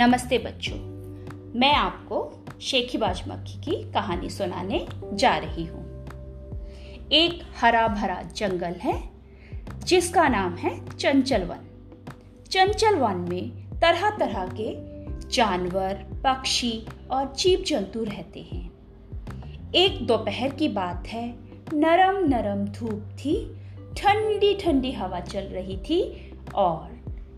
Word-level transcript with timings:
नमस्ते 0.00 0.38
बच्चों। 0.38 0.76
मैं 1.60 1.74
आपको 1.74 2.44
शेखी 2.62 2.98
बाज 2.98 3.22
मक्खी 3.28 3.60
की 3.60 3.92
कहानी 3.92 4.30
सुनाने 4.30 4.88
जा 5.14 5.36
रही 5.36 5.64
हूँ। 5.64 6.06
एक 7.12 7.42
हरा 7.60 7.88
भरा 7.88 8.22
जंगल 8.22 8.72
है, 8.72 9.10
जिसका 9.84 10.28
नाम 10.28 10.54
है 10.54 10.96
चंचल 10.96 11.42
वन 11.42 11.66
चंचल 12.50 12.96
वन 12.96 13.16
में 13.16 13.50
तरह 13.80 14.10
तरह 14.10 14.46
के 14.60 14.74
जानवर, 15.28 15.94
पक्षी 16.24 16.86
और 17.10 17.34
जीव 17.38 17.64
जंतु 17.66 18.04
रहते 18.04 18.40
हैं। 18.40 18.70
एक 19.74 20.06
दोपहर 20.06 20.48
की 20.48 20.68
बात 20.68 21.06
है 21.06 21.34
नरम 21.74 22.28
नरम 22.28 22.64
धूप 22.64 23.10
थी 23.12 23.56
ठंडी 23.96 24.54
ठंडी 24.54 24.92
हवा 24.92 25.20
चल 25.20 25.44
रही 25.44 25.76
थी 25.76 26.32
और 26.54 26.88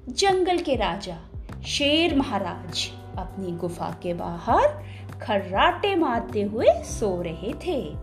जंगल 0.09 0.59
के 0.59 0.77
राजा 0.77 1.30
शेर 1.67 2.15
महाराज 2.17 2.91
अपनी 3.19 3.53
गुफा 3.53 3.91
के 4.03 4.15
बाहर 4.15 4.67
खर्राटे 5.23 5.97
मारते 5.97 6.43
हुए 6.43 6.67
सो 6.71 7.23
रहे 7.23 7.53
थे। 7.53 7.95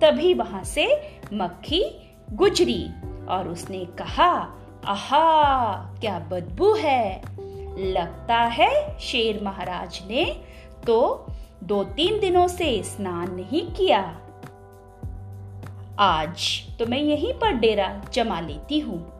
तभी 0.00 0.34
वहाँ 0.34 0.64
से 0.64 0.86
मक्खी 1.32 2.12
गुजरी 2.32 2.90
और 3.28 3.48
उसने 3.48 3.84
कहा, 3.84 4.58
आहा, 4.86 5.74
क्या 6.00 6.18
बदबू 6.18 6.74
है? 6.74 7.22
लगता 7.78 8.36
है 8.36 8.98
शेर 8.98 9.42
महाराज 9.42 10.02
ने 10.08 10.42
तो 10.86 11.26
दो 11.64 11.84
तीन 11.84 12.20
दिनों 12.20 12.48
से 12.48 12.82
स्नान 12.82 13.34
नहीं 13.34 13.66
किया। 13.66 14.20
आज 15.98 16.62
तो 16.78 16.86
मैं 16.86 16.98
यहीं 16.98 17.34
पर 17.34 17.52
डेरा 17.52 18.02
जमा 18.12 18.40
लेती 18.40 18.78
हूँ। 18.78 19.13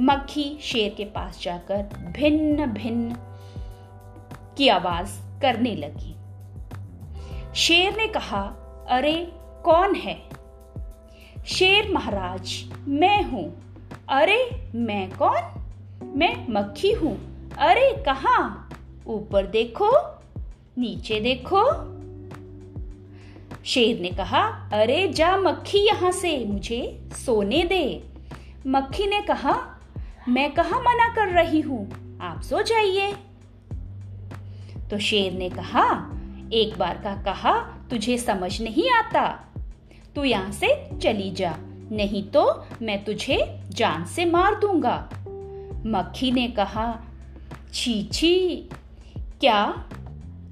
मक्खी 0.00 0.58
शेर 0.62 0.94
के 0.94 1.04
पास 1.04 1.42
जाकर 1.42 1.82
भिन्न 2.16 2.66
भिन्न 2.66 3.16
की 4.58 4.68
आवाज़ 4.68 5.40
करने 5.40 5.74
लगी। 5.74 6.16
शेर 7.54 7.96
ने 7.96 8.06
कहा, 8.06 8.42
अरे, 8.88 9.32
कौन 9.64 9.94
है? 9.94 10.22
शेर 11.46 11.92
महाराज, 11.92 12.72
मैं 12.88 13.22
हूँ। 13.22 13.62
अरे, 14.08 14.70
मैं 14.74 15.10
कौन? 15.10 15.64
मैं 16.16 16.46
मक्खी 16.50 16.92
हूँ। 16.92 17.48
अरे, 17.58 18.02
कहा? 18.02 18.70
ऊपर 19.06 19.46
देखो, 19.46 20.20
नीचे 20.78 21.20
देखो। 21.20 21.72
शेर 23.64 24.00
ने 24.00 24.10
कहा, 24.10 24.70
अरे, 24.72 25.08
जा 25.08 25.36
मक्खी 25.36 25.78
यहाँ 25.78 26.12
से, 26.12 26.44
मुझे 26.44 27.08
सोने 27.12 27.64
दे। 27.64 28.08
मक्खी 28.66 29.06
ने 29.06 29.20
कहा 29.20 29.78
मैं 30.28 30.54
कहा 30.54 30.80
मना 30.80 31.14
कर 31.14 31.28
रही 31.28 31.60
हूँ? 31.60 31.90
आप 32.20 32.40
सो 32.40 32.62
जाइए। 32.62 33.12
तो 34.90 34.98
शेर 34.98 35.32
ने 35.32 35.50
कहा, 35.50 36.10
एक 36.52 36.78
बार 36.78 37.00
का 37.04 37.22
कहा, 37.22 37.60
तुझे 37.90 38.18
समझ 38.18 38.60
नहीं 38.62 38.90
आता। 38.90 39.54
तू 40.16 40.24
यहाँ 40.24 40.52
से 40.52 40.98
चली 40.98 41.30
जा, 41.30 41.56
नहीं 41.92 42.22
तो 42.22 42.66
मैं 42.82 43.04
तुझे 43.04 43.60
जान 43.68 44.04
से 44.04 44.24
मार 44.24 44.54
दूँगा। 44.54 45.08
मक्खी 45.86 46.32
ने 46.32 46.48
कहा, 46.48 47.00
छी 47.72 48.02
छी, 48.12 48.56
क्या 49.16 49.84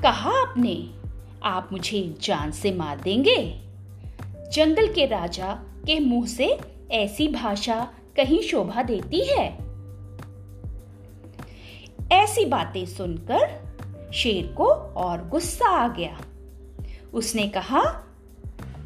कहा 0.02 0.30
आपने? 0.30 0.90
आप 1.42 1.68
मुझे 1.72 2.14
जान 2.20 2.50
से 2.50 2.72
मार 2.72 3.00
देंगे? 3.00 3.60
जंगल 4.52 4.92
के 4.94 5.06
राजा 5.06 5.54
के 5.86 6.00
मुँह 6.00 6.26
से 6.26 6.60
ऐसी 6.90 7.28
भाषा 7.28 7.90
कहीं 8.20 8.42
शोभा 8.42 8.82
देती 8.82 9.20
है। 9.24 9.58
ऐसी 12.12 12.44
बातें 12.44 12.86
सुनकर 12.86 13.72
शेर 14.14 14.52
को 14.52 14.64
और 14.74 15.28
गुस्सा 15.28 15.68
आ 15.68 15.88
गया। 15.88 16.20
उसने 17.14 17.48
कहा, 17.48 17.82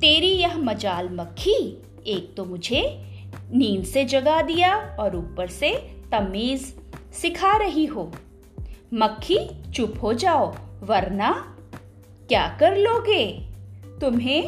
तेरी 0.00 0.26
यह 0.26 0.56
मजाल 0.56 1.08
मक्खी, 1.08 1.82
एक 2.06 2.34
तो 2.36 2.44
मुझे 2.44 3.04
नींद 3.52 3.84
से 3.84 4.04
जगा 4.04 4.42
दिया 4.42 4.76
और 4.76 5.16
ऊपर 5.16 5.46
से 5.46 5.70
तमीज 6.12 6.76
सिखा 7.12 7.56
रही 7.56 7.84
हो। 7.84 8.12
मक्खी, 8.94 9.72
चुप 9.72 9.94
हो 10.02 10.12
जाओ, 10.12 10.54
वरना 10.82 11.56
क्या 12.28 12.56
कर 12.60 12.76
लोगे? 12.76 13.50
तुम्हें 14.00 14.42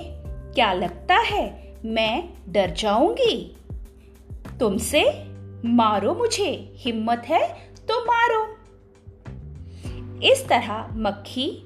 क्या 0.52 0.72
लगता 0.72 1.16
है 1.16 1.74
मैं 1.84 2.28
डर 2.48 2.70
जाऊँगी? 2.70 3.56
तुमसे 4.60 5.02
मारो 5.64 6.14
मुझे, 6.14 6.72
हिम्मत 6.76 7.22
है 7.26 7.48
तो 7.88 8.00
मारो। 8.04 8.44
इस 10.22 10.48
तरह 10.48 10.86
मक्खी 10.92 11.62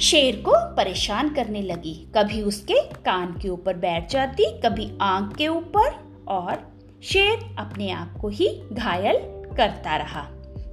शेर 0.00 0.36
को 0.36 0.52
परेशान 0.76 1.34
करने 1.34 1.62
लगी। 1.62 1.94
कभी 2.16 2.42
उसके 2.42 2.82
कान 3.04 3.38
के 3.42 3.48
ऊपर 3.48 3.76
बैठ 3.76 4.10
जाती, 4.10 4.44
कभी 4.60 4.90
आँख 5.00 5.36
के 5.36 5.48
ऊपर, 5.48 5.90
और 6.28 6.72
शेर 7.02 7.56
अपने 7.58 7.90
आप 7.90 8.16
को 8.20 8.28
ही 8.28 8.48
घायल 8.72 9.16
करता 9.56 9.96
रहा। 9.96 10.22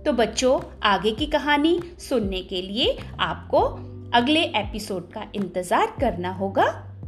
तो 0.05 0.13
बच्चों, 0.13 0.59
आगे 0.83 1.11
की 1.11 1.25
कहानी 1.25 1.79
सुनने 1.99 2.41
के 2.41 2.61
लिए 2.61 2.97
आपको 3.19 3.59
अगले 4.13 4.43
एपिसोड 4.43 5.11
का 5.11 5.25
इंतज़ार 5.35 5.95
करना 6.01 6.31
होगा। 6.33 6.88